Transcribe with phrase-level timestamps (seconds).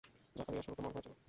[0.35, 1.13] জাকারিয়ার শুরুতে মনে হয়েছিল।